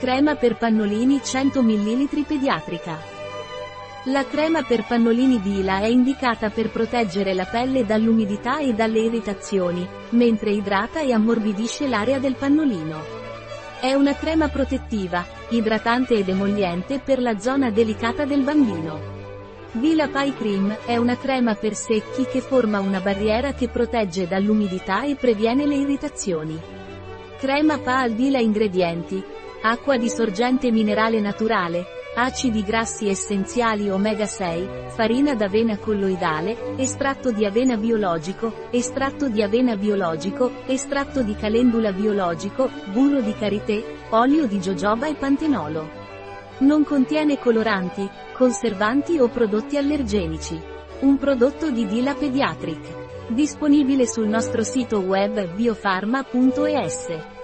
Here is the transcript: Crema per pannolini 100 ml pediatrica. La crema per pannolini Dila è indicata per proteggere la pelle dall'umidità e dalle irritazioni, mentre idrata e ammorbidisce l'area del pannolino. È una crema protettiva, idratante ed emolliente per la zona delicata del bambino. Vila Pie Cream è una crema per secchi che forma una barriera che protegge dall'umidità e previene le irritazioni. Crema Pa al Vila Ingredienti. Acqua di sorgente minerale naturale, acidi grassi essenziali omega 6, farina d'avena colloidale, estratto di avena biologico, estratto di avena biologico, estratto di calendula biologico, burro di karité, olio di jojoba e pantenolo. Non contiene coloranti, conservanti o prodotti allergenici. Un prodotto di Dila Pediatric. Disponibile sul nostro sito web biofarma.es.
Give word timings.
Crema 0.00 0.34
per 0.34 0.56
pannolini 0.56 1.20
100 1.22 1.62
ml 1.62 2.24
pediatrica. 2.26 2.98
La 4.04 4.24
crema 4.24 4.62
per 4.62 4.86
pannolini 4.86 5.42
Dila 5.42 5.80
è 5.80 5.88
indicata 5.88 6.48
per 6.48 6.70
proteggere 6.70 7.34
la 7.34 7.44
pelle 7.44 7.84
dall'umidità 7.84 8.60
e 8.60 8.72
dalle 8.72 9.00
irritazioni, 9.00 9.86
mentre 10.12 10.52
idrata 10.52 11.00
e 11.00 11.12
ammorbidisce 11.12 11.86
l'area 11.86 12.18
del 12.18 12.34
pannolino. 12.34 12.96
È 13.78 13.92
una 13.92 14.14
crema 14.14 14.48
protettiva, 14.48 15.22
idratante 15.50 16.14
ed 16.14 16.30
emolliente 16.30 16.98
per 16.98 17.20
la 17.20 17.38
zona 17.38 17.70
delicata 17.70 18.24
del 18.24 18.40
bambino. 18.40 18.98
Vila 19.72 20.08
Pie 20.08 20.34
Cream 20.34 20.76
è 20.86 20.96
una 20.96 21.18
crema 21.18 21.54
per 21.56 21.74
secchi 21.74 22.24
che 22.24 22.40
forma 22.40 22.80
una 22.80 23.00
barriera 23.00 23.52
che 23.52 23.68
protegge 23.68 24.26
dall'umidità 24.26 25.04
e 25.04 25.16
previene 25.16 25.66
le 25.66 25.74
irritazioni. 25.74 26.58
Crema 27.36 27.76
Pa 27.76 28.00
al 28.00 28.14
Vila 28.14 28.38
Ingredienti. 28.38 29.36
Acqua 29.62 29.98
di 29.98 30.08
sorgente 30.08 30.70
minerale 30.70 31.20
naturale, 31.20 31.84
acidi 32.14 32.62
grassi 32.62 33.10
essenziali 33.10 33.90
omega 33.90 34.24
6, 34.24 34.68
farina 34.86 35.34
d'avena 35.34 35.76
colloidale, 35.76 36.76
estratto 36.76 37.30
di 37.30 37.44
avena 37.44 37.76
biologico, 37.76 38.68
estratto 38.70 39.28
di 39.28 39.42
avena 39.42 39.76
biologico, 39.76 40.50
estratto 40.64 41.22
di 41.22 41.36
calendula 41.36 41.92
biologico, 41.92 42.70
burro 42.90 43.20
di 43.20 43.34
karité, 43.34 43.84
olio 44.10 44.46
di 44.46 44.58
jojoba 44.60 45.08
e 45.08 45.14
pantenolo. 45.14 45.90
Non 46.60 46.82
contiene 46.82 47.38
coloranti, 47.38 48.08
conservanti 48.32 49.18
o 49.18 49.28
prodotti 49.28 49.76
allergenici. 49.76 50.58
Un 51.00 51.18
prodotto 51.18 51.70
di 51.70 51.86
Dila 51.86 52.14
Pediatric. 52.14 53.28
Disponibile 53.28 54.06
sul 54.06 54.26
nostro 54.26 54.62
sito 54.62 55.00
web 55.00 55.52
biofarma.es. 55.54 57.39